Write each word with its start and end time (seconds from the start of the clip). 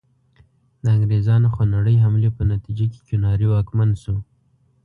د 0.83 0.85
انګریزانو 0.95 1.47
خونړۍ 1.55 1.95
حملې 2.03 2.29
په 2.37 2.43
نتیجه 2.51 2.85
کې 2.91 2.99
کیوناري 3.07 3.45
واکمن 3.49 3.89
شو. 4.01 4.15